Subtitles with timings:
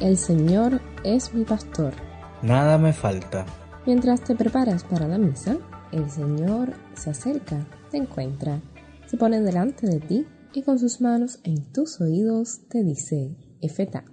[0.00, 1.94] El Señor es mi pastor.
[2.42, 3.46] Nada me falta.
[3.86, 5.56] Mientras te preparas para la misa,
[5.92, 8.60] el Señor se acerca, te encuentra,
[9.06, 14.04] se pone delante de ti y con sus manos en tus oídos te dice, Efeta.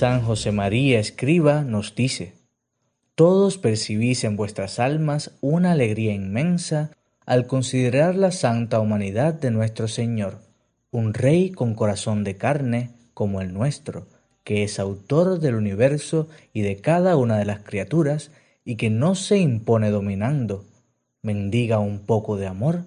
[0.00, 2.32] San José María Escriba nos dice,
[3.14, 6.92] Todos percibís en vuestras almas una alegría inmensa
[7.26, 10.38] al considerar la santa humanidad de nuestro Señor,
[10.90, 14.06] un Rey con corazón de carne como el nuestro,
[14.42, 18.30] que es autor del universo y de cada una de las criaturas,
[18.64, 20.64] y que no se impone dominando,
[21.20, 22.86] mendiga un poco de amor,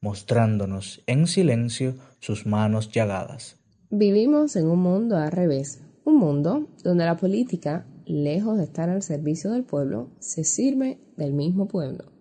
[0.00, 3.58] mostrándonos en silencio sus manos llagadas.
[3.90, 9.02] Vivimos en un mundo al revés, un mundo donde la política, lejos de estar al
[9.02, 12.12] servicio del pueblo, se sirve del mismo pueblo,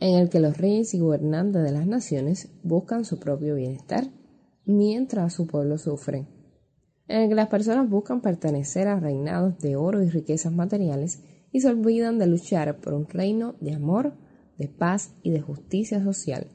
[0.00, 4.04] en el que los reyes y gobernantes de las naciones buscan su propio bienestar,
[4.64, 6.26] mientras su pueblo sufre,
[7.06, 11.22] en el que las personas buscan pertenecer a reinados de oro y riquezas materiales
[11.52, 14.14] y se olvidan de luchar por un reino de amor,
[14.58, 16.48] de paz y de justicia social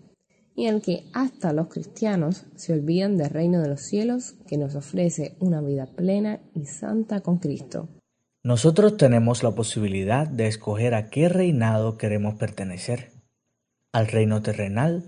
[0.55, 4.57] y en el que hasta los cristianos se olvidan del reino de los cielos que
[4.57, 7.89] nos ofrece una vida plena y santa con Cristo.
[8.43, 13.11] Nosotros tenemos la posibilidad de escoger a qué reinado queremos pertenecer,
[13.93, 15.05] al reino terrenal,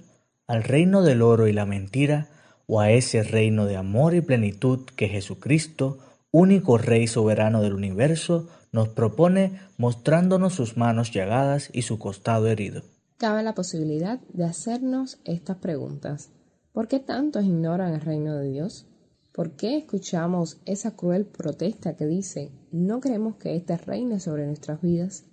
[0.47, 2.29] al reino del oro y la mentira,
[2.67, 6.00] o a ese reino de amor y plenitud que Jesucristo,
[6.31, 12.84] único Rey soberano del universo, nos propone mostrándonos sus manos llagadas y su costado herido
[13.18, 16.31] cabe la posibilidad de hacernos estas preguntas.
[16.72, 18.88] ¿Por qué tantos ignoran el reino de Dios?
[19.31, 24.81] ¿Por qué escuchamos esa cruel protesta que dice no queremos que éste reine sobre nuestras
[24.81, 25.26] vidas?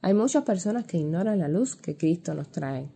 [0.00, 2.90] Hay muchas personas que ignoran la luz que Cristo nos trae,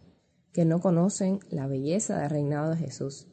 [0.52, 3.26] que no conocen la belleza del reinado de Jesús.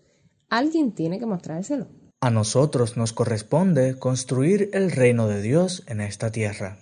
[0.50, 1.88] Alguien tiene que mostrárselo.
[2.20, 6.80] A nosotros nos corresponde construir el reino de Dios en esta tierra.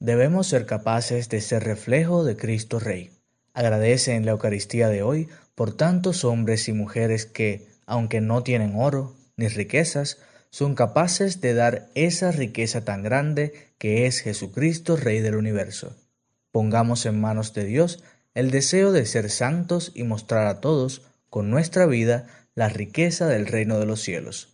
[0.00, 3.21] Debemos ser capaces de ser reflejo de Cristo Rey.
[3.54, 8.74] Agradece en la Eucaristía de hoy por tantos hombres y mujeres que, aunque no tienen
[8.76, 10.18] oro ni riquezas,
[10.50, 15.96] son capaces de dar esa riqueza tan grande que es Jesucristo, Rey del universo.
[16.50, 18.02] Pongamos en manos de Dios
[18.34, 23.46] el deseo de ser santos y mostrar a todos, con nuestra vida, la riqueza del
[23.46, 24.51] reino de los cielos.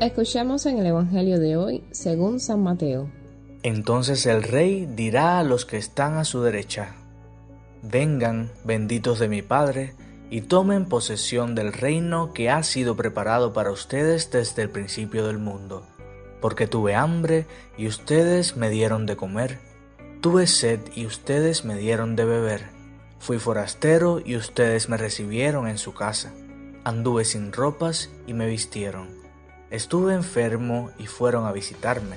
[0.00, 3.10] Escuchamos en el Evangelio de hoy según San Mateo.
[3.62, 6.94] Entonces el rey dirá a los que están a su derecha,
[7.82, 9.94] Vengan, benditos de mi Padre,
[10.30, 15.36] y tomen posesión del reino que ha sido preparado para ustedes desde el principio del
[15.36, 15.84] mundo.
[16.40, 17.44] Porque tuve hambre
[17.76, 19.58] y ustedes me dieron de comer,
[20.22, 22.62] tuve sed y ustedes me dieron de beber,
[23.18, 26.32] fui forastero y ustedes me recibieron en su casa,
[26.84, 29.19] anduve sin ropas y me vistieron
[29.70, 32.16] Estuve enfermo y fueron a visitarme.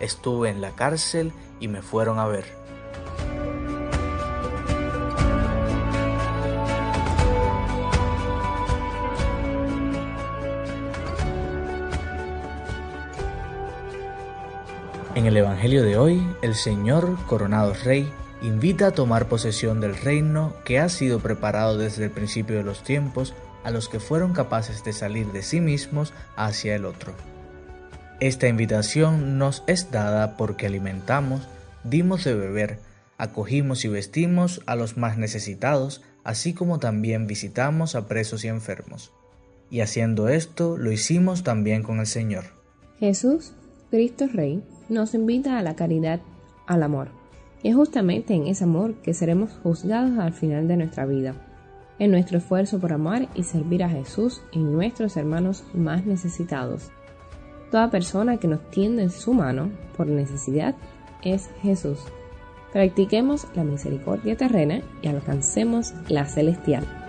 [0.00, 2.44] Estuve en la cárcel y me fueron a ver.
[15.14, 20.54] En el Evangelio de hoy, el Señor, coronado Rey, invita a tomar posesión del reino
[20.64, 23.34] que ha sido preparado desde el principio de los tiempos
[23.64, 27.12] a los que fueron capaces de salir de sí mismos hacia el otro.
[28.20, 31.48] Esta invitación nos es dada porque alimentamos,
[31.84, 32.78] dimos de beber,
[33.16, 39.12] acogimos y vestimos a los más necesitados, así como también visitamos a presos y enfermos.
[39.70, 42.44] Y haciendo esto, lo hicimos también con el Señor.
[42.98, 43.52] Jesús,
[43.90, 46.20] Cristo Rey, nos invita a la caridad,
[46.66, 47.08] al amor.
[47.62, 51.34] Y es justamente en ese amor que seremos juzgados al final de nuestra vida,
[52.00, 56.90] en nuestro esfuerzo por amar y servir a Jesús y nuestros hermanos más necesitados.
[57.70, 60.74] Toda persona que nos tiende su mano por necesidad
[61.22, 62.00] es Jesús.
[62.72, 66.99] Practiquemos la misericordia terrena y alcancemos la celestial.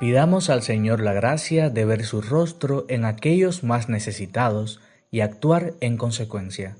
[0.00, 4.80] Pidamos al Señor la gracia de ver su rostro en aquellos más necesitados
[5.10, 6.76] y actuar en consecuencia.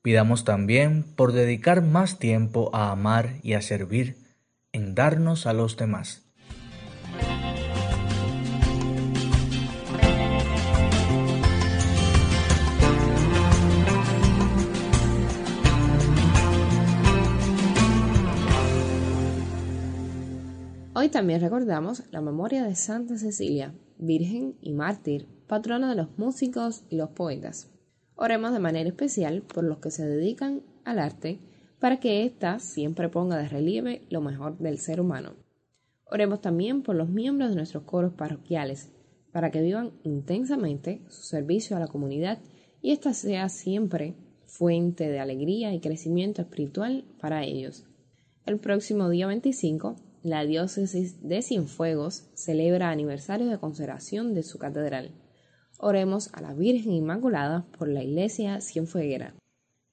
[0.00, 4.16] Pidamos también por dedicar más tiempo a amar y a servir,
[4.72, 6.29] en darnos a los demás.
[21.00, 26.84] Hoy también recordamos la memoria de Santa Cecilia, Virgen y mártir, patrona de los músicos
[26.90, 27.70] y los poetas.
[28.16, 31.38] Oremos de manera especial por los que se dedican al arte
[31.78, 35.36] para que ésta siempre ponga de relieve lo mejor del ser humano.
[36.04, 38.92] Oremos también por los miembros de nuestros coros parroquiales,
[39.32, 42.40] para que vivan intensamente su servicio a la comunidad
[42.82, 47.86] y ésta sea siempre fuente de alegría y crecimiento espiritual para ellos.
[48.44, 55.12] El próximo día 25 la diócesis de Cienfuegos celebra aniversario de consagración de su catedral.
[55.78, 59.34] Oremos a la Virgen Inmaculada por la iglesia cienfueguera.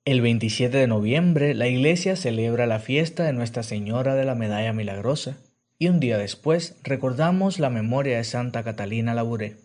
[0.04, 4.74] El 27 de noviembre la iglesia celebra la fiesta de Nuestra Señora de la Medalla
[4.74, 5.38] Milagrosa
[5.80, 9.58] y un día después recordamos la memoria de Santa Catalina Labouré.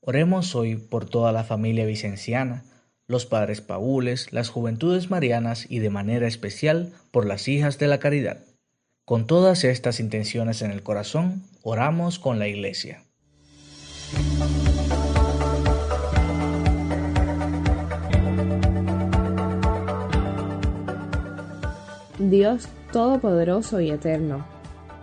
[0.00, 2.64] Oremos hoy por toda la familia vicenciana,
[3.06, 7.98] los padres paules, las juventudes marianas y de manera especial por las hijas de la
[7.98, 8.38] caridad.
[9.04, 13.02] Con todas estas intenciones en el corazón, oramos con la Iglesia.
[22.18, 24.46] Dios Todopoderoso y Eterno,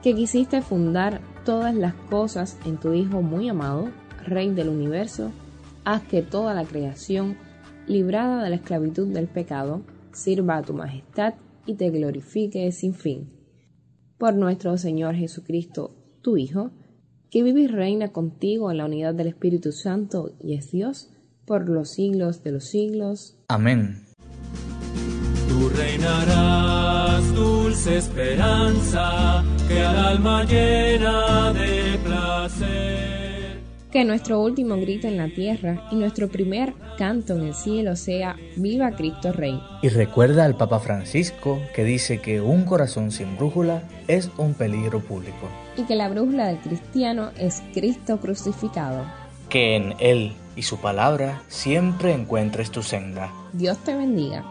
[0.03, 3.89] que quisiste fundar todas las cosas en tu Hijo muy amado,
[4.25, 5.31] Rey del universo,
[5.83, 7.37] haz que toda la creación,
[7.87, 11.33] librada de la esclavitud del pecado, sirva a tu majestad
[11.65, 13.36] y te glorifique sin fin
[14.17, 16.71] por nuestro Señor Jesucristo, tu Hijo,
[17.29, 21.09] que vive y reina contigo en la unidad del Espíritu Santo y es Dios
[21.45, 23.37] por los siglos de los siglos.
[23.47, 24.03] Amén.
[25.47, 33.26] Tú reinarás, dulce esperanza, que al alma llena de placer
[33.97, 38.35] que nuestro último grito en la tierra y nuestro primer canto en el cielo sea
[38.55, 39.59] Viva Cristo Rey.
[39.81, 44.99] Y recuerda al Papa Francisco que dice que un corazón sin brújula es un peligro
[44.99, 45.49] público.
[45.77, 49.03] Y que la brújula del cristiano es Cristo crucificado.
[49.49, 53.33] Que en Él y su palabra siempre encuentres tu senda.
[53.53, 54.45] Dios te bendiga.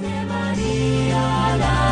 [0.00, 1.87] de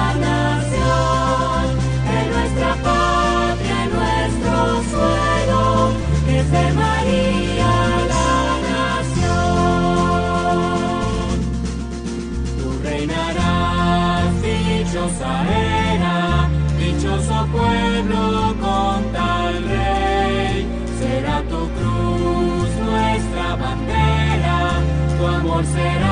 [25.56, 26.05] por será.